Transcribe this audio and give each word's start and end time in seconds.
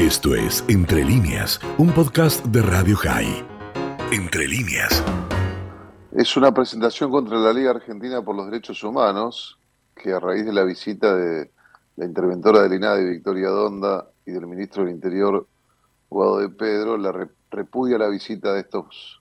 Esto 0.00 0.34
es 0.34 0.64
Entre 0.66 1.04
líneas, 1.04 1.60
un 1.76 1.92
podcast 1.92 2.42
de 2.46 2.62
Radio 2.62 2.96
High. 2.96 3.46
Entre 4.10 4.48
líneas. 4.48 5.04
Es 6.12 6.38
una 6.38 6.54
presentación 6.54 7.10
contra 7.10 7.36
la 7.36 7.52
Liga 7.52 7.72
Argentina 7.72 8.22
por 8.22 8.34
los 8.34 8.46
Derechos 8.46 8.82
Humanos 8.82 9.58
que 9.94 10.14
a 10.14 10.18
raíz 10.18 10.46
de 10.46 10.54
la 10.54 10.64
visita 10.64 11.14
de 11.14 11.50
la 11.96 12.06
interventora 12.06 12.62
del 12.62 12.72
INADI, 12.72 13.10
Victoria 13.10 13.50
Donda, 13.50 14.08
y 14.24 14.30
del 14.30 14.46
ministro 14.46 14.84
del 14.84 14.94
Interior, 14.94 15.46
Guado 16.08 16.38
de 16.38 16.48
Pedro, 16.48 16.96
la 16.96 17.28
repudia 17.50 17.98
la 17.98 18.08
visita 18.08 18.54
de 18.54 18.60
estos 18.60 19.20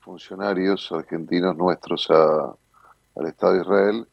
funcionarios 0.00 0.90
argentinos 0.90 1.56
nuestros 1.56 2.10
al 2.10 3.24
Estado 3.24 3.52
de 3.52 3.60
Israel, 3.60 4.08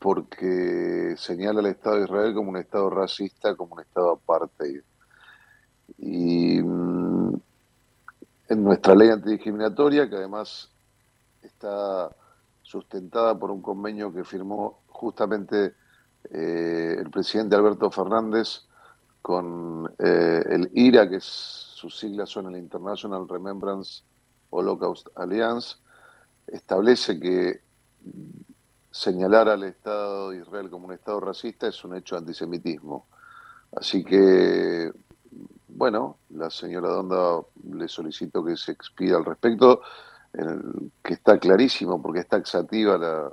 porque 0.00 1.14
señala 1.16 1.60
al 1.60 1.66
Estado 1.66 1.98
de 1.98 2.04
Israel 2.06 2.34
como 2.34 2.50
un 2.50 2.56
Estado 2.56 2.90
racista, 2.90 3.54
como 3.54 3.76
un 3.76 3.82
Estado 3.82 4.10
aparte. 4.10 4.82
Y 5.98 6.60
mm, 6.62 7.34
en 8.48 8.64
nuestra 8.64 8.94
ley 8.94 9.10
antidiscriminatoria, 9.10 10.08
que 10.08 10.16
además 10.16 10.70
está 11.42 12.10
sustentada 12.62 13.38
por 13.38 13.50
un 13.50 13.62
convenio 13.62 14.12
que 14.12 14.24
firmó 14.24 14.80
justamente 14.88 15.74
eh, 16.30 16.96
el 16.98 17.10
presidente 17.10 17.56
Alberto 17.56 17.90
Fernández 17.90 18.62
con 19.22 19.90
eh, 19.98 20.44
el 20.48 20.70
IRA, 20.74 21.08
que 21.08 21.18
sus 21.20 21.98
siglas 21.98 22.30
son 22.30 22.54
el 22.54 22.60
International 22.60 23.28
Remembrance 23.28 24.02
Holocaust 24.50 25.08
Alliance, 25.16 25.76
establece 26.46 27.18
que 27.20 27.60
señalar 28.90 29.48
al 29.48 29.64
Estado 29.64 30.30
de 30.30 30.38
Israel 30.38 30.70
como 30.70 30.86
un 30.86 30.92
Estado 30.92 31.20
racista 31.20 31.68
es 31.68 31.84
un 31.84 31.96
hecho 31.96 32.14
de 32.14 32.20
antisemitismo. 32.20 33.06
Así 33.72 34.02
que, 34.02 34.90
bueno, 35.78 36.18
la 36.30 36.50
señora 36.50 36.88
Donda 36.88 37.40
le 37.72 37.86
solicito 37.86 38.44
que 38.44 38.56
se 38.56 38.72
expida 38.72 39.16
al 39.16 39.24
respecto, 39.24 39.80
que 41.02 41.14
está 41.14 41.38
clarísimo 41.38 42.02
porque 42.02 42.20
está 42.20 42.36
taxativa 42.36 42.98
la, 42.98 43.32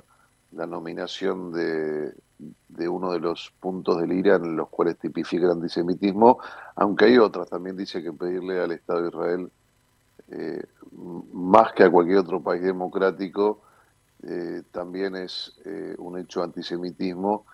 la 0.52 0.66
nominación 0.66 1.52
de, 1.52 2.14
de, 2.68 2.88
uno 2.88 3.12
de 3.12 3.20
los 3.20 3.52
puntos 3.60 4.00
del 4.00 4.12
IRA 4.12 4.36
en 4.36 4.56
los 4.56 4.68
cuales 4.68 4.96
tipifica 4.96 5.46
el 5.46 5.52
antisemitismo, 5.52 6.38
aunque 6.76 7.06
hay 7.06 7.18
otras, 7.18 7.48
también 7.48 7.76
dice 7.76 8.02
que 8.02 8.12
pedirle 8.12 8.60
al 8.60 8.72
Estado 8.72 9.02
de 9.02 9.08
Israel, 9.08 9.50
eh, 10.30 10.64
más 11.32 11.72
que 11.72 11.84
a 11.84 11.90
cualquier 11.90 12.18
otro 12.18 12.40
país 12.40 12.62
democrático, 12.62 13.62
eh, 14.22 14.62
también 14.70 15.16
es 15.16 15.52
eh, 15.64 15.94
un 15.98 16.18
hecho 16.18 16.42
antisemitismo 16.42 17.44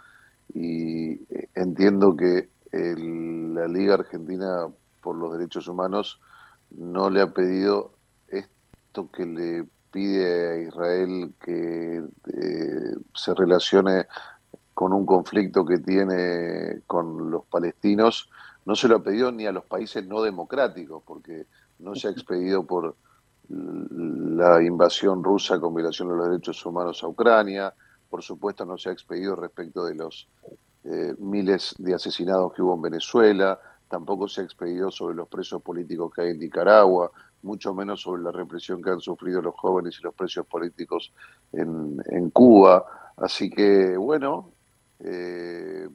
y 0.54 1.20
entiendo 1.54 2.14
que 2.14 2.50
la 2.72 3.68
Liga 3.68 3.94
Argentina 3.94 4.66
por 5.02 5.16
los 5.16 5.32
Derechos 5.32 5.68
Humanos 5.68 6.20
no 6.70 7.10
le 7.10 7.20
ha 7.20 7.34
pedido 7.34 7.92
esto 8.28 9.10
que 9.10 9.26
le 9.26 9.66
pide 9.90 10.50
a 10.50 10.68
Israel 10.68 11.34
que 11.38 11.98
eh, 11.98 12.94
se 13.14 13.34
relacione 13.34 14.06
con 14.72 14.92
un 14.94 15.04
conflicto 15.04 15.66
que 15.66 15.78
tiene 15.78 16.80
con 16.86 17.30
los 17.30 17.44
palestinos, 17.44 18.30
no 18.64 18.74
se 18.74 18.88
lo 18.88 18.96
ha 18.96 19.02
pedido 19.02 19.30
ni 19.30 19.46
a 19.46 19.52
los 19.52 19.64
países 19.64 20.06
no 20.06 20.22
democráticos, 20.22 21.02
porque 21.04 21.46
no 21.80 21.94
se 21.94 22.08
ha 22.08 22.10
expedido 22.10 22.64
por 22.64 22.96
la 23.48 24.62
invasión 24.62 25.22
rusa 25.22 25.60
con 25.60 25.74
violación 25.74 26.08
de 26.08 26.16
los 26.16 26.28
derechos 26.28 26.64
humanos 26.64 27.02
a 27.02 27.08
Ucrania, 27.08 27.74
por 28.08 28.22
supuesto 28.22 28.64
no 28.64 28.78
se 28.78 28.88
ha 28.88 28.92
expedido 28.92 29.36
respecto 29.36 29.84
de 29.84 29.94
los 29.94 30.28
eh, 30.84 31.14
miles 31.18 31.74
de 31.78 31.94
asesinados 31.94 32.52
que 32.54 32.62
hubo 32.62 32.74
en 32.74 32.82
Venezuela, 32.82 33.60
tampoco 33.92 34.26
se 34.26 34.40
ha 34.40 34.44
expedido 34.44 34.90
sobre 34.90 35.14
los 35.14 35.28
presos 35.28 35.60
políticos 35.60 36.10
que 36.14 36.22
hay 36.22 36.30
en 36.30 36.38
Nicaragua, 36.38 37.10
mucho 37.42 37.74
menos 37.74 38.00
sobre 38.00 38.22
la 38.22 38.32
represión 38.32 38.80
que 38.80 38.88
han 38.88 39.00
sufrido 39.00 39.42
los 39.42 39.54
jóvenes 39.54 39.98
y 40.00 40.02
los 40.02 40.14
presos 40.14 40.46
políticos 40.46 41.12
en, 41.52 42.30
Cuba. 42.30 43.12
Así 43.18 43.50
que, 43.50 43.94
bueno, 43.98 44.50
eh, 45.00 45.86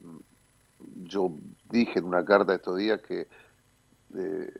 yo 1.02 1.32
dije 1.68 1.98
en 1.98 2.04
una 2.04 2.24
carta 2.24 2.54
estos 2.54 2.76
días 2.76 3.00
que 3.02 3.26
eh, 4.14 4.52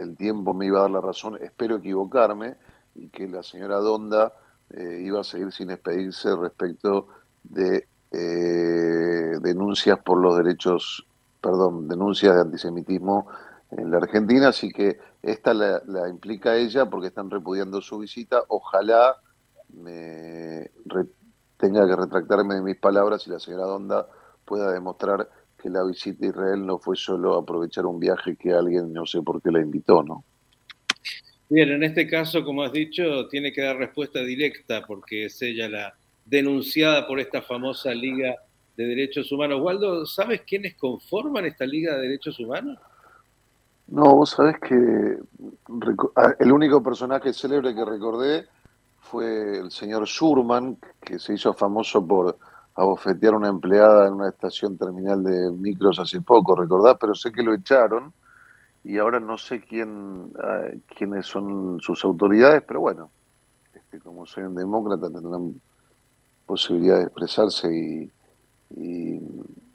el 0.00 0.16
tiempo 0.16 0.54
me 0.54 0.66
iba 0.66 0.80
a 0.80 0.82
dar 0.82 0.90
la 0.90 1.00
razón, 1.00 1.38
espero 1.40 1.76
equivocarme, 1.76 2.56
y 2.96 3.10
que 3.10 3.28
la 3.28 3.44
señora 3.44 3.76
Donda 3.76 4.32
eh, 4.70 5.02
iba 5.04 5.20
a 5.20 5.24
seguir 5.24 5.52
sin 5.52 5.70
expedirse 5.70 6.34
respecto 6.34 7.06
de 7.44 7.86
denuncias 8.10 9.98
por 10.00 10.18
los 10.18 10.36
derechos, 10.38 11.06
perdón, 11.46 11.86
denuncias 11.86 12.34
de 12.34 12.40
antisemitismo 12.40 13.28
en 13.70 13.92
la 13.92 13.98
Argentina, 13.98 14.48
así 14.48 14.70
que 14.70 14.98
esta 15.22 15.54
la, 15.54 15.80
la 15.86 16.08
implica 16.08 16.56
ella 16.56 16.86
porque 16.86 17.06
están 17.08 17.30
repudiando 17.30 17.80
su 17.80 18.00
visita. 18.00 18.42
Ojalá 18.48 19.16
me 19.72 20.70
tenga 21.56 21.86
que 21.86 21.94
retractarme 21.94 22.56
de 22.56 22.62
mis 22.62 22.76
palabras 22.76 23.26
y 23.26 23.30
la 23.30 23.38
señora 23.38 23.64
Donda 23.64 24.08
pueda 24.44 24.72
demostrar 24.72 25.28
que 25.56 25.70
la 25.70 25.84
visita 25.84 26.26
a 26.26 26.28
Israel 26.30 26.66
no 26.66 26.78
fue 26.78 26.96
solo 26.96 27.36
aprovechar 27.36 27.86
un 27.86 28.00
viaje 28.00 28.36
que 28.36 28.52
alguien 28.52 28.92
no 28.92 29.06
sé 29.06 29.22
por 29.22 29.40
qué 29.40 29.52
la 29.52 29.60
invitó, 29.60 30.02
¿no? 30.02 30.24
Bien, 31.48 31.70
en 31.70 31.84
este 31.84 32.08
caso, 32.08 32.44
como 32.44 32.64
has 32.64 32.72
dicho, 32.72 33.28
tiene 33.28 33.52
que 33.52 33.62
dar 33.62 33.76
respuesta 33.76 34.18
directa 34.20 34.82
porque 34.84 35.26
es 35.26 35.40
ella 35.42 35.68
la 35.68 35.94
denunciada 36.24 37.06
por 37.06 37.20
esta 37.20 37.40
famosa 37.40 37.94
Liga 37.94 38.34
de 38.76 38.84
Derechos 38.84 39.30
Humanos. 39.32 39.60
Waldo, 39.62 40.06
¿sabes 40.06 40.42
quiénes 40.42 40.74
conforman 40.76 41.46
esta 41.46 41.64
Liga 41.64 41.94
de 41.94 42.02
Derechos 42.02 42.38
Humanos? 42.38 42.78
No, 43.88 44.16
vos 44.16 44.30
sabés 44.30 44.58
que 44.58 45.18
ah, 46.16 46.34
el 46.38 46.52
único 46.52 46.82
personaje 46.82 47.32
célebre 47.32 47.74
que 47.74 47.84
recordé 47.84 48.46
fue 49.00 49.58
el 49.58 49.70
señor 49.70 50.06
Schurman, 50.06 50.76
que 51.00 51.18
se 51.18 51.34
hizo 51.34 51.54
famoso 51.54 52.04
por 52.04 52.36
abofetear 52.74 53.34
a 53.34 53.36
una 53.36 53.48
empleada 53.48 54.08
en 54.08 54.14
una 54.14 54.28
estación 54.28 54.76
terminal 54.76 55.22
de 55.22 55.50
micros 55.52 55.98
hace 56.00 56.20
poco, 56.20 56.56
¿recordás? 56.56 56.96
Pero 57.00 57.14
sé 57.14 57.30
que 57.30 57.42
lo 57.42 57.54
echaron 57.54 58.12
y 58.82 58.98
ahora 58.98 59.20
no 59.20 59.38
sé 59.38 59.60
quién 59.60 60.32
ah, 60.42 60.68
quiénes 60.96 61.26
son 61.26 61.78
sus 61.80 62.04
autoridades, 62.04 62.62
pero 62.66 62.80
bueno, 62.80 63.10
este, 63.72 64.00
como 64.00 64.26
soy 64.26 64.44
un 64.44 64.56
demócrata 64.56 65.08
tendrán 65.08 65.60
posibilidad 66.44 66.98
de 66.98 67.04
expresarse 67.04 67.72
y, 67.74 68.10
y 68.70 69.20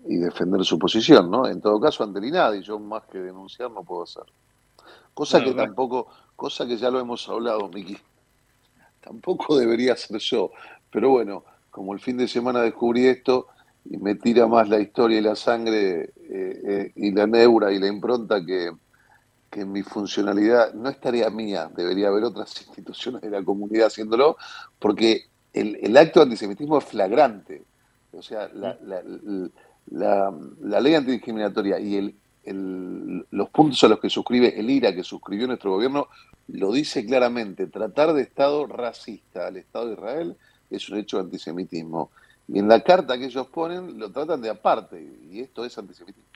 y 0.05 0.17
defender 0.17 0.63
su 0.65 0.79
posición, 0.79 1.29
¿no? 1.29 1.47
En 1.47 1.61
todo 1.61 1.79
caso, 1.79 2.03
ante 2.03 2.25
INADI, 2.25 2.61
yo 2.61 2.79
más 2.79 3.03
que 3.03 3.19
denunciar 3.19 3.71
no 3.71 3.83
puedo 3.83 4.03
hacer. 4.03 4.23
Cosa 5.13 5.43
que 5.43 5.53
tampoco, 5.53 6.07
cosa 6.35 6.65
que 6.65 6.77
ya 6.77 6.89
lo 6.89 6.99
hemos 6.99 7.27
hablado, 7.29 7.69
Miki, 7.69 7.97
tampoco 9.01 9.57
debería 9.57 9.95
ser 9.95 10.17
yo. 10.19 10.51
Pero 10.91 11.09
bueno, 11.09 11.43
como 11.69 11.93
el 11.93 11.99
fin 11.99 12.17
de 12.17 12.27
semana 12.27 12.61
descubrí 12.61 13.07
esto 13.07 13.47
y 13.85 13.97
me 13.97 14.15
tira 14.15 14.47
más 14.47 14.67
la 14.69 14.79
historia 14.79 15.19
y 15.19 15.21
la 15.21 15.35
sangre 15.35 16.01
eh, 16.01 16.11
eh, 16.29 16.91
y 16.95 17.11
la 17.11 17.27
neura 17.27 17.71
y 17.71 17.79
la 17.79 17.87
impronta 17.87 18.43
que, 18.45 18.71
que 19.49 19.65
mi 19.65 19.83
funcionalidad 19.83 20.73
no 20.73 20.89
es 20.89 20.99
tarea 20.99 21.29
mía, 21.29 21.69
debería 21.75 22.07
haber 22.07 22.23
otras 22.23 22.61
instituciones 22.67 23.21
de 23.21 23.29
la 23.29 23.43
comunidad 23.43 23.87
haciéndolo, 23.87 24.37
porque 24.79 25.27
el, 25.53 25.77
el 25.81 25.95
acto 25.97 26.19
de 26.19 26.25
antisemitismo 26.25 26.77
es 26.77 26.85
flagrante. 26.85 27.63
O 28.13 28.21
sea, 28.21 28.49
la, 28.53 28.77
la, 28.83 29.01
la, 30.61 30.79
ley 30.81 30.95
antidiscriminatoria 30.95 31.79
y 31.79 31.95
el, 31.95 33.25
los 33.31 33.49
puntos 33.49 33.83
a 33.83 33.87
los 33.87 33.99
que 33.99 34.09
suscribe 34.09 34.59
el 34.59 34.69
IRA, 34.69 34.93
que 34.93 35.03
suscribió 35.03 35.47
nuestro 35.47 35.71
gobierno, 35.71 36.07
lo 36.47 36.71
dice 36.71 37.05
claramente. 37.05 37.67
Tratar 37.67 38.13
de 38.13 38.21
Estado 38.21 38.65
racista 38.67 39.47
al 39.47 39.57
Estado 39.57 39.87
de 39.87 39.93
Israel 39.93 40.35
es 40.69 40.89
un 40.89 40.97
hecho 40.97 41.17
de 41.17 41.23
antisemitismo. 41.23 42.11
Y 42.47 42.59
en 42.59 42.67
la 42.67 42.81
carta 42.81 43.17
que 43.17 43.25
ellos 43.25 43.47
ponen 43.47 43.99
lo 43.99 44.11
tratan 44.11 44.41
de 44.41 44.49
aparte, 44.49 45.01
y 45.31 45.39
esto 45.39 45.63
es 45.63 45.77
antisemitismo. 45.77 46.27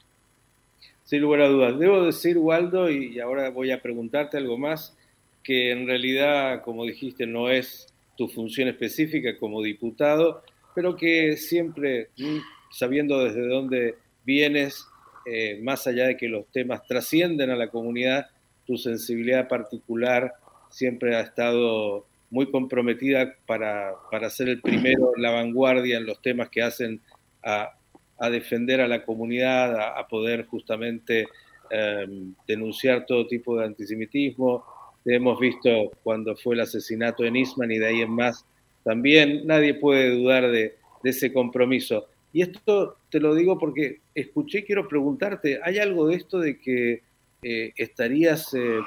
Sin 1.04 1.22
lugar 1.22 1.42
a 1.42 1.48
dudas. 1.48 1.78
Debo 1.78 2.04
decir, 2.04 2.38
Waldo, 2.38 2.90
y 2.90 3.20
ahora 3.20 3.50
voy 3.50 3.72
a 3.72 3.82
preguntarte 3.82 4.38
algo 4.38 4.58
más, 4.58 4.96
que 5.44 5.72
en 5.72 5.86
realidad, 5.86 6.64
como 6.64 6.86
dijiste, 6.86 7.28
no 7.28 7.50
es 7.50 7.88
tu 8.18 8.28
función 8.28 8.68
específica 8.68 9.38
como 9.38 9.62
diputado, 9.62 10.42
pero 10.76 10.96
que 10.96 11.38
siempre 11.38 12.10
sabiendo 12.70 13.24
desde 13.24 13.48
dónde 13.48 13.96
vienes, 14.26 14.86
eh, 15.26 15.60
más 15.64 15.88
allá 15.88 16.08
de 16.08 16.18
que 16.18 16.28
los 16.28 16.46
temas 16.52 16.86
trascienden 16.86 17.50
a 17.50 17.56
la 17.56 17.70
comunidad, 17.70 18.28
tu 18.66 18.78
sensibilidad 18.78 19.48
particular 19.48 20.34
siempre 20.70 21.16
ha 21.16 21.22
estado 21.22 22.06
muy 22.30 22.52
comprometida 22.52 23.34
para, 23.46 23.96
ser 24.30 24.50
el 24.50 24.62
primero 24.62 25.14
en 25.16 25.22
la 25.22 25.32
vanguardia 25.32 25.98
en 25.98 26.06
los 26.06 26.22
temas 26.22 26.50
que 26.50 26.62
hacen 26.62 27.02
a, 27.44 27.72
defender 28.30 28.82
a 28.82 28.88
la 28.88 29.04
comunidad, 29.06 29.98
a, 29.98 30.08
poder 30.08 30.46
justamente 30.48 31.28
em, 31.70 32.34
denunciar 32.48 33.06
todo 33.06 33.28
tipo 33.28 33.58
de 33.58 33.66
antisemitismo. 33.66 34.66
Hemos 35.06 35.40
visto 35.40 35.92
cuando 36.04 36.36
fue 36.36 36.56
el 36.56 36.62
asesinato 36.62 37.24
en 37.24 37.36
Isman 37.36 37.72
y 37.72 37.78
de 37.78 37.88
ahí 37.88 38.02
en 38.02 38.12
más 38.12 38.46
también. 38.86 39.46
Nadie 39.46 39.74
puede 39.74 40.18
dudar 40.18 40.50
de 40.50 40.78
ese 41.04 41.34
compromiso. 41.34 42.08
Y 42.36 42.42
esto 42.42 42.98
te 43.10 43.22
lo 43.22 43.34
digo 43.34 43.58
porque 43.58 44.02
escuché, 44.14 44.66
quiero 44.66 44.90
preguntarte, 44.90 45.62
¿hay 45.64 45.80
algo 45.80 46.08
de 46.08 46.16
esto 46.16 46.40
de 46.40 46.60
que 46.60 47.02
eh, 47.42 47.72
estarías 47.78 48.54
eh, 48.54 48.80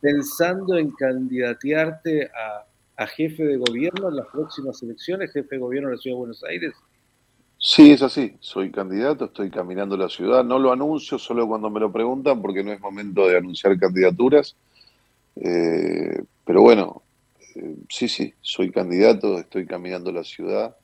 pensando 0.00 0.76
en 0.76 0.90
candidatearte 0.90 2.24
a, 2.26 2.66
a, 3.00 3.06
jefe 3.06 3.44
de 3.44 3.58
gobierno 3.58 4.08
en 4.08 4.16
las 4.16 4.26
próximas 4.26 4.82
elecciones, 4.82 5.32
jefe 5.32 5.54
de 5.54 5.58
gobierno 5.58 5.88
de 5.88 5.94
la 5.94 6.00
Ciudad 6.00 6.16
de 6.16 6.18
Buenos 6.18 6.42
Aires? 6.42 6.74
Sí, 7.58 7.92
es 7.92 8.02
así. 8.02 8.34
Soy 8.40 8.72
candidato, 8.72 9.26
estoy 9.26 9.50
caminando 9.50 9.96
la 9.96 10.08
ciudad. 10.08 10.42
No 10.42 10.58
lo 10.58 10.72
anuncio 10.72 11.16
solo 11.16 11.46
cuando 11.46 11.70
me 11.70 11.78
lo 11.78 11.92
preguntan 11.92 12.42
porque 12.42 12.64
no 12.64 12.72
es 12.72 12.80
momento 12.80 13.28
de 13.28 13.36
anunciar 13.36 13.78
candidaturas. 13.78 14.56
Eh, 15.36 16.24
pero 16.44 16.62
bueno, 16.62 17.02
sí, 17.88 18.08
sí, 18.08 18.34
soy 18.40 18.70
candidato, 18.70 19.38
estoy 19.38 19.66
caminando 19.66 20.12
la 20.12 20.24
ciudad 20.24 20.76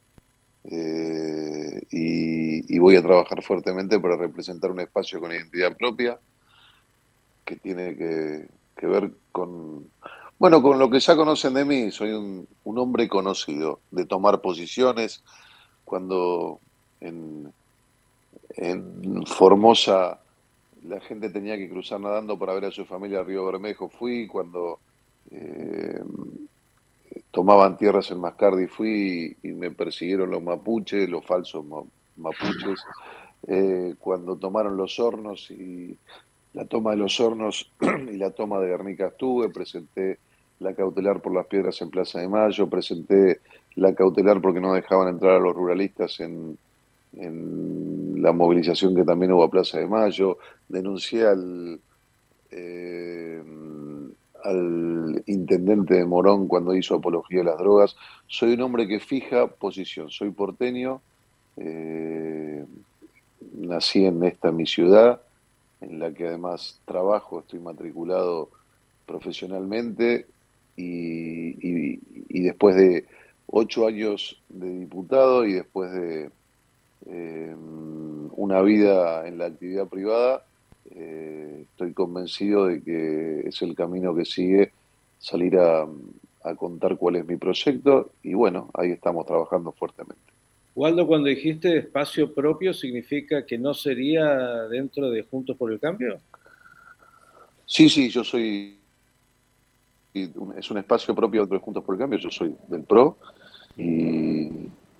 eh, 0.65 1.83
y, 1.91 2.79
voy 2.79 2.97
a 2.97 3.03
trabajar 3.03 3.43
fuertemente 3.43 3.99
para 3.99 4.17
representar 4.17 4.71
un 4.71 4.81
espacio 4.81 5.21
con 5.21 5.33
identidad 5.33 5.77
propia 5.77 6.19
que 7.45 7.57
tiene 7.57 7.97
que, 7.97 8.87
ver 8.87 9.11
con, 9.33 9.89
bueno, 10.39 10.63
con 10.63 10.79
lo 10.79 10.91
que 10.91 11.01
ya 11.01 11.17
conocen 11.17 11.55
de 11.55 11.65
mí. 11.65 11.91
Soy 11.91 12.13
un, 12.13 12.47
hombre 12.65 13.09
conocido 13.09 13.81
de 13.91 14.05
tomar 14.05 14.41
posiciones 14.41 15.23
cuando 15.85 16.61
en, 17.01 17.53
Formosa 19.27 20.21
la 20.85 21.01
gente 21.01 21.29
tenía 21.31 21.57
que 21.57 21.69
cruzar 21.69 22.01
nadando 22.01 22.39
para 22.39 22.55
ver 22.55 22.67
a 22.67 22.71
su 22.71 22.85
familia 22.85 23.19
al 23.19 23.27
Río 23.27 23.45
Bermejo. 23.45 23.89
Fui 23.89 24.27
cuando 24.27 24.79
eh, 25.31 26.01
tomaban 27.31 27.77
tierras 27.77 28.11
en 28.11 28.21
Mascardi, 28.21 28.67
fui 28.67 29.37
y, 29.43 29.49
me 29.53 29.71
persiguieron 29.71 30.31
los 30.31 30.43
mapuches, 30.43 31.09
los 31.09 31.25
falsos 31.25 31.65
mapuches. 32.17 32.81
Eh, 33.49 33.95
cuando 33.99 34.37
tomaron 34.37 34.77
los 34.77 34.99
hornos 34.99 35.51
y 35.51 35.97
la 36.55 36.65
toma 36.65 36.93
de 36.93 36.97
los 36.97 37.21
hornos 37.21 37.71
y 38.13 38.17
la 38.17 38.31
toma 38.31 38.59
de 38.61 38.69
Guernica 38.69 39.09
estuve, 39.09 39.51
presenté 39.51 40.19
la 40.61 40.75
cautelar 40.75 41.21
por 41.21 41.35
las 41.35 41.47
piedras 41.47 41.81
en 41.83 41.91
Plaza 41.91 42.21
de 42.21 42.29
Mayo, 42.29 42.69
presenté 42.69 43.41
la 43.75 43.95
cautelar 43.95 44.41
porque 44.41 44.61
no 44.61 44.73
dejaban 44.73 45.09
entrar 45.09 45.37
a 45.37 45.39
los 45.39 45.55
ruralistas 45.55 46.19
en, 46.21 46.57
en 47.13 48.23
la 48.23 48.33
movilización 48.33 48.95
que 48.95 49.05
también 49.05 49.33
hubo 49.33 49.45
a 49.45 49.51
Plaza 49.51 49.79
de 49.79 49.87
Mayo, 49.87 50.39
denuncié 50.69 51.27
al, 51.27 51.79
eh, 52.51 53.43
al 54.49 55.23
intendente 55.27 55.95
de 55.95 56.05
Morón 56.05 56.47
cuando 56.49 56.75
hizo 56.75 56.97
apología 56.97 57.39
de 57.39 57.45
las 57.45 57.59
drogas. 57.59 57.97
Soy 58.27 58.55
un 58.55 58.63
hombre 58.63 58.87
que 58.87 59.01
fija 59.01 59.47
posición, 59.47 60.11
soy 60.11 60.31
porteño, 60.31 61.01
eh, 61.57 62.65
nací 63.55 64.05
en 64.05 64.23
esta 64.25 64.53
mi 64.53 64.67
ciudad, 64.67 65.21
en 65.81 65.99
la 65.99 66.13
que 66.13 66.27
además 66.29 66.81
trabajo, 66.85 67.41
estoy 67.41 67.61
matriculado 67.61 68.51
profesionalmente 69.07 70.27
y 70.77 72.41
después 72.41 72.77
de 72.77 73.07
ocho 73.47 73.87
años 73.87 74.41
de 74.49 74.79
diputado 74.81 75.45
y 75.45 75.55
después 75.55 75.93
de 75.93 76.31
eh, 77.07 77.55
una 78.33 78.61
vida 78.63 79.27
en 79.27 79.39
la 79.39 79.47
actividad 79.47 79.87
privada, 79.87 80.45
eh, 80.91 81.67
estoy 81.71 81.93
convencido 81.93 82.67
de 82.67 82.83
que 82.83 83.41
es 83.41 83.63
el 83.63 83.75
camino 83.75 84.15
que 84.15 84.25
sigue 84.25 84.73
salir 85.19 85.59
a, 85.59 85.87
contar 86.57 86.97
cuál 86.97 87.17
es 87.17 87.27
mi 87.27 87.35
proyecto 87.35 88.13
y 88.23 88.35
bueno, 88.35 88.71
ahí 88.75 88.93
estamos 88.93 89.27
trabajando 89.27 89.73
fuertemente. 89.73 90.23
Waldo, 90.77 91.05
cuando 91.05 91.29
dijiste 91.29 91.77
espacio 91.77 92.33
propio, 92.33 92.73
¿significa 92.73 93.45
que 93.45 93.59
no 93.59 93.75
sería 93.75 94.69
dentro 94.69 95.11
de 95.11 95.23
Juntos 95.23 95.57
por 95.57 95.73
el 95.73 95.81
Cambio? 95.81 96.21
Sí, 97.65 97.89
sí, 97.89 98.09
yo 98.11 98.23
soy, 98.23 98.79
es 100.15 100.71
un 100.71 100.79
espacio 100.79 101.17
propio 101.17 101.41
dentro 101.41 101.59
de 101.59 101.65
Juntos 101.65 101.83
por 101.83 101.97
el 101.97 101.99
Cambio, 101.99 102.21
yo 102.21 102.31
soy 102.31 102.55
del 102.69 102.85
PRO 102.85 103.17
y, 103.77 104.49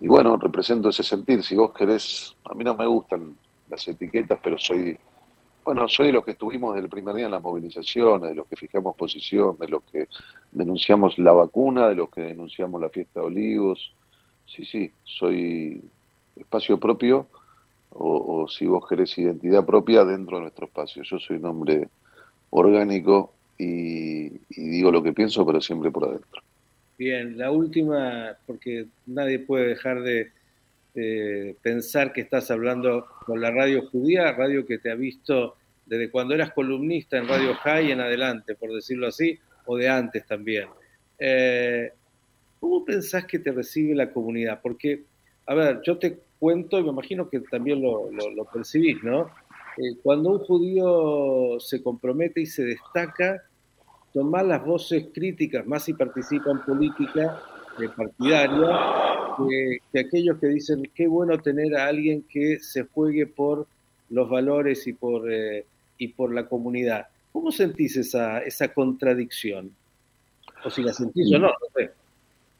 y 0.01 0.09
bueno, 0.09 0.37
represento 0.37 0.89
ese 0.89 1.03
sentir. 1.03 1.43
Si 1.43 1.55
vos 1.55 1.73
querés, 1.73 2.35
a 2.45 2.55
mí 2.55 2.65
no 2.65 2.77
me 2.77 2.87
gustan 2.87 3.37
las 3.69 3.87
etiquetas, 3.89 4.39
pero 4.43 4.59
soy, 4.59 4.99
bueno, 5.67 5.89
soy 5.89 6.07
de 6.07 6.13
los 6.13 6.25
que 6.25 6.31
estuvimos 6.31 6.75
desde 6.75 6.85
el 6.85 6.91
primer 6.91 7.17
día 7.17 7.25
en 7.25 7.33
las 7.33 7.43
movilizaciones, 7.43 8.31
de 8.31 8.37
los 8.37 8.47
que 8.47 8.55
fijamos 8.55 8.95
posición, 8.95 9.59
de 9.59 9.67
los 9.67 9.83
que 9.83 10.07
denunciamos 10.53 11.19
la 11.19 11.33
vacuna, 11.33 11.89
de 11.89 11.97
los 11.97 12.09
que 12.09 12.21
denunciamos 12.21 12.81
la 12.81 12.89
fiesta 12.89 13.19
de 13.19 13.27
olivos. 13.27 13.93
Sí, 14.47 14.65
sí, 14.65 14.93
soy 15.03 15.83
espacio 16.37 16.79
propio 16.79 17.27
o, 17.91 18.47
si 18.49 18.65
vos 18.67 18.87
querés 18.89 19.19
identidad 19.19 19.67
propia 19.67 20.05
dentro 20.05 20.37
de 20.37 20.43
nuestro 20.43 20.67
espacio. 20.67 21.03
Yo 21.03 21.19
soy 21.19 21.39
un 21.39 21.47
hombre 21.47 21.89
orgánico 22.51 23.33
y 23.59 24.29
digo 24.51 24.93
lo 24.93 25.03
que 25.03 25.13
pienso, 25.13 25.45
pero 25.45 25.61
siempre 25.61 25.91
por 25.91 26.05
adentro. 26.05 26.43
Bien, 26.97 27.37
la 27.37 27.51
última, 27.51 28.37
porque 28.47 28.87
nadie 29.05 29.41
puede 29.41 29.67
dejar 29.67 30.03
de, 30.03 30.31
pensar 31.63 32.13
que 32.13 32.23
estás 32.23 32.51
hablando 32.51 33.07
con 33.27 33.41
la 33.41 33.51
radio 33.51 33.87
judía, 33.89 34.33
radio 34.33 34.65
que 34.65 34.79
te 34.79 34.91
ha 34.91 34.95
visto 34.95 35.57
desde 35.87 36.11
cuando 36.11 36.35
eras 36.35 36.53
columnista 36.53 37.17
en 37.17 37.29
Radio 37.29 37.55
High 37.55 37.93
en 37.93 38.01
adelante, 38.01 38.55
por 38.55 38.73
decirlo 38.73 39.07
así, 39.07 39.39
o 39.67 39.77
de 39.77 39.89
antes 39.89 40.27
también. 40.27 40.69
Eh, 41.19 41.93
¿Cómo 42.59 42.85
pensás 42.85 43.25
que 43.25 43.39
te 43.39 43.53
recibe 43.53 43.95
la 43.95 44.11
comunidad? 44.11 44.61
Porque, 44.63 45.05
a 45.47 45.55
ver, 45.55 45.81
yo 45.83 45.97
te 45.99 46.19
cuento 46.39 46.79
y 46.79 46.83
me 46.83 46.91
imagino 46.91 47.29
que 47.29 47.41
también 47.41 47.81
lo, 47.83 48.11
percibís, 48.53 49.03
¿no? 49.03 49.31
Eh, 49.77 49.97
cuando 50.03 50.31
un 50.31 50.39
judío 50.41 51.61
se 51.61 51.83
compromete 51.83 52.41
y 52.41 52.47
se 52.47 52.65
destaca, 52.65 53.43
tomar 54.13 54.47
las 54.47 54.65
voces 54.65 55.09
críticas 55.13 55.67
más 55.67 55.85
si 55.85 55.93
participa 55.93 56.51
en 56.51 56.61
política 56.61 57.41
partidaria 57.95 59.06
que, 59.37 59.99
aquellos 59.99 60.39
que 60.39 60.47
dicen 60.49 60.91
qué 60.95 61.07
bueno 61.07 61.39
tener 61.39 61.77
a 61.77 61.87
alguien 61.87 62.25
que 62.29 62.59
se 62.61 62.85
juegue 62.85 63.27
por 63.27 63.67
los 64.11 64.29
valores 64.29 64.87
y 64.87 64.93
por, 64.93 65.31
eh, 65.33 65.65
y 65.99 66.09
por 66.09 66.33
la 66.33 66.49
comunidad. 66.49 67.09
¿Cómo 67.33 67.53
sentís 67.53 67.97
esa, 67.97 68.41
esa 68.41 68.73
contradicción? 68.73 69.71
O 70.65 70.71
si 70.71 70.83
la 70.83 70.93
sentís 70.93 71.33
o 71.35 71.39
no, 71.39 71.49
no 71.49 71.55
sé. 71.75 71.91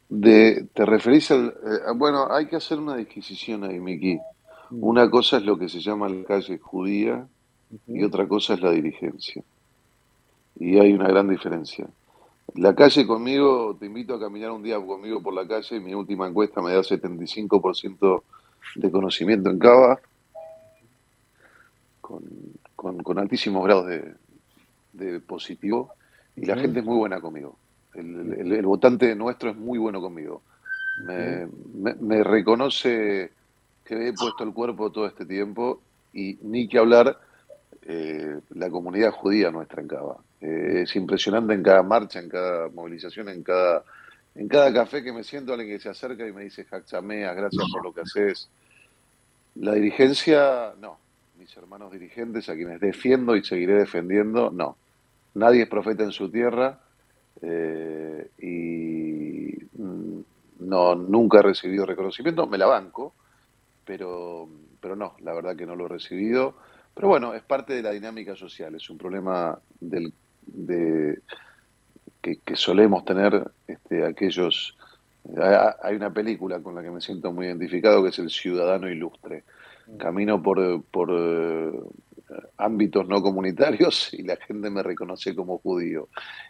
De, 0.09 0.67
¿Te 0.73 0.85
referís 0.85 1.31
al...? 1.31 1.47
Eh, 1.47 1.91
bueno, 1.95 2.31
hay 2.31 2.47
que 2.47 2.55
hacer 2.55 2.77
una 2.77 2.95
disquisición 2.95 3.63
ahí, 3.63 3.79
Miki. 3.79 4.15
Mm. 4.69 4.83
Una 4.83 5.09
cosa 5.09 5.37
es 5.37 5.43
lo 5.43 5.57
que 5.57 5.67
se 5.67 5.79
llama 5.79 6.07
la 6.07 6.23
calle 6.23 6.57
judía 6.57 7.27
y 7.87 8.03
otra 8.03 8.27
cosa 8.27 8.53
es 8.53 8.61
la 8.61 8.71
dirigencia 8.71 9.43
y 10.59 10.77
hay 10.79 10.93
una 10.93 11.07
gran 11.07 11.29
diferencia. 11.29 11.87
La 12.57 12.73
calle 12.73 13.05
conmigo, 13.05 13.77
te 13.79 13.85
invito 13.85 14.15
a 14.15 14.19
caminar 14.19 14.49
un 14.49 14.63
día 14.63 14.83
conmigo 14.83 15.21
por 15.21 15.31
la 15.31 15.47
calle, 15.47 15.79
mi 15.79 15.93
última 15.93 16.27
encuesta 16.27 16.59
me 16.59 16.73
da 16.73 16.79
75% 16.79 18.23
de 18.75 18.91
conocimiento 18.91 19.51
en 19.51 19.59
Cava, 19.59 19.99
con, 22.01 22.23
con, 22.75 23.19
altísimos 23.19 23.63
grados 23.63 23.87
de, 24.93 25.19
positivo, 25.19 25.93
y 26.35 26.45
la 26.45 26.57
gente 26.57 26.79
es 26.79 26.85
muy 26.85 26.97
buena 26.97 27.21
conmigo. 27.21 27.55
El, 27.93 28.65
votante 28.65 29.15
nuestro 29.15 29.51
es 29.51 29.55
muy 29.55 29.77
bueno 29.77 30.01
conmigo. 30.01 30.41
Me, 31.05 31.47
me, 31.99 32.23
reconoce 32.23 33.31
que 33.85 34.07
he 34.07 34.13
puesto 34.13 34.43
el 34.43 34.51
cuerpo 34.51 34.91
todo 34.91 35.05
este 35.05 35.27
tiempo 35.27 35.79
y 36.11 36.39
ni 36.41 36.67
que 36.67 36.79
hablar 36.79 37.19
eh, 37.83 38.39
la 38.49 38.71
comunidad 38.71 39.11
judía 39.11 39.51
nuestra 39.51 39.83
en 39.83 39.87
Cava. 39.87 40.17
Eh, 40.39 40.81
es 40.83 40.95
impresionante 40.95 41.53
en 41.53 41.63
cada 41.63 41.83
marcha, 41.83 42.19
en 42.19 42.29
cada 42.29 42.69
movilización, 42.69 43.29
en 43.29 43.43
cada, 43.43 43.83
en 44.35 44.47
cada 44.47 44.71
café 44.71 45.03
que 45.03 45.11
me 45.11 45.23
siento, 45.23 45.53
alguien 45.53 45.77
que 45.77 45.81
se 45.81 45.89
acerca 45.89 46.27
y 46.27 46.31
me 46.31 46.43
dice, 46.43 46.65
Jaxamea, 46.65 47.33
gracias 47.33 47.63
por 47.71 47.83
lo 47.83 47.93
que 47.93 48.01
haces. 48.01 48.49
La 49.55 49.73
dirigencia, 49.73 50.73
no. 50.79 50.99
Mis 51.39 51.55
hermanos 51.57 51.91
dirigentes, 51.91 52.49
a 52.49 52.55
quienes 52.55 52.79
defiendo 52.79 53.35
y 53.35 53.43
seguiré 53.43 53.75
defendiendo, 53.75 54.51
no. 54.51 54.77
Nadie 55.35 55.63
es 55.63 55.69
profeta 55.69 56.03
en 56.03 56.11
su 56.11 56.29
tierra 56.29 56.79
eh, 57.41 58.29
y 58.39 59.81
mm, 59.81 60.19
no, 60.59 60.95
nunca 60.95 61.39
he 61.39 61.43
recibido 61.43 61.85
reconocimiento. 61.85 62.45
Me 62.47 62.57
la 62.57 62.67
banco, 62.67 63.13
pero, 63.85 64.47
pero 64.79 64.95
no, 64.95 65.15
la 65.21 65.33
verdad 65.33 65.55
que 65.55 65.65
no 65.65 65.75
lo 65.75 65.85
he 65.85 65.89
recibido. 65.89 66.55
Pero 66.93 67.07
bueno, 67.07 67.33
es 67.33 67.43
parte 67.43 67.73
de 67.73 67.83
la 67.83 67.91
dinámica 67.91 68.35
social, 68.35 68.73
es 68.75 68.89
un 68.89 68.97
problema 68.97 69.59
del 69.79 70.11
de, 70.47 71.19
que, 72.21 72.55
solemos 72.55 73.05
tener 73.05 73.49
este, 73.67 74.05
aquellos... 74.05 74.77
Hay 75.83 75.95
una 75.95 76.13
película 76.13 76.59
con 76.61 76.73
la 76.73 76.81
que 76.81 76.89
me 76.89 77.01
siento 77.01 77.33
muy 77.33 77.47
identificado 77.47 78.01
que 78.01 78.09
es 78.09 78.19
El 78.19 78.29
Ciudadano 78.29 78.89
Ilustre. 78.89 79.43
Mm. 79.87 79.97
Camino 79.97 80.41
por, 80.41 80.83
por 80.83 81.09
eh, 81.11 81.71
ámbitos 82.57 83.07
no 83.07 83.21
comunitarios 83.21 84.13
y 84.13 84.23
la 84.23 84.35
gente 84.37 84.69
me 84.69 84.83
reconoce 84.83 85.35
como 85.35 85.57
judío. 85.59 86.09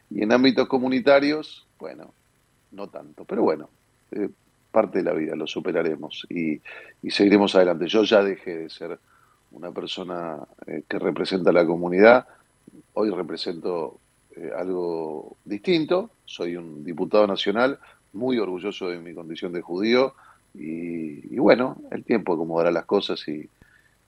Y 0.10 0.24
en 0.24 0.32
ámbitos 0.32 0.68
comunitarios, 0.68 1.68
bueno, 1.80 2.14
no 2.72 2.88
tanto. 2.88 3.26
Pero 3.26 3.44
bueno, 3.44 3.70
eh, 4.12 4.30
parte 4.72 5.00
de 5.00 5.06
la 5.06 5.14
vida, 5.14 5.36
lo 5.36 5.48
superaremos 5.48 6.26
y, 6.30 6.62
seguiremos 7.10 7.56
adelante. 7.56 7.88
Yo 7.88 8.04
ya 8.04 8.24
dejé 8.24 8.58
de 8.58 8.70
ser 8.70 9.00
una 9.52 9.72
persona 9.72 10.40
eh, 10.66 10.84
que 10.88 11.00
representa 11.00 11.50
a 11.50 11.54
la 11.54 11.66
comunidad, 11.66 12.28
hoy 12.94 13.10
represento 13.10 14.00
eh, 14.36 14.52
algo 14.58 15.38
distinto, 15.46 16.12
soy 16.26 16.56
un 16.56 16.84
diputado 16.84 17.28
nacional, 17.28 17.80
muy 18.14 18.38
orgulloso 18.40 18.90
de 18.90 19.00
mi 19.00 19.14
condición 19.14 19.54
de 19.54 19.62
judío 19.62 20.14
y, 20.54 21.38
bueno, 21.38 21.78
el 21.92 22.04
tiempo 22.04 22.34
acomodará 22.34 22.72
las 22.72 22.86
cosas 22.86 23.28
y, 23.28 23.48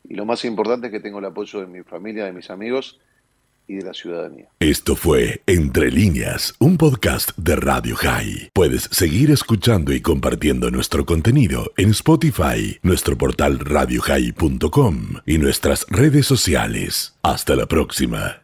y 0.08 0.16
lo 0.16 0.26
más 0.26 0.44
importante 0.46 0.88
es 0.88 0.94
que 0.94 1.00
tengo 1.00 1.20
el 1.20 1.26
apoyo 1.26 1.60
de 1.60 1.68
mi 1.68 1.84
familia, 1.84 2.26
de 2.26 2.34
mis 2.34 2.50
amigos 2.50 3.00
y 3.70 3.76
de 3.76 3.84
la 3.84 3.94
ciudadanía. 3.94 4.48
Esto 4.60 4.96
fue 4.96 5.42
Entre 5.46 5.92
líneas, 5.92 6.56
un 6.60 6.78
podcast 6.78 7.38
de 7.38 7.56
Radio 7.56 7.96
High. 7.96 8.50
Puedes 8.54 8.84
seguir 8.92 9.32
escuchando 9.32 9.94
y 9.94 10.02
compartiendo 10.02 10.72
nuestro 10.72 11.06
contenido 11.06 11.72
en 11.78 11.92
Spotify, 11.92 12.80
nuestro 12.82 13.18
portal 13.18 13.60
radiohigh.com 13.60 14.96
y 15.26 15.38
nuestras 15.38 15.86
redes 15.90 16.26
sociales. 16.26 17.16
Hasta 17.22 17.56
la 17.56 17.68
próxima. 17.68 18.42